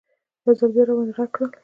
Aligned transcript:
یو 0.45 0.53
ځل 0.59 0.69
بیا 0.75 0.81
یې 0.83 0.87
راباندې 0.87 1.13
غږ 1.17 1.29
کړل. 1.35 1.49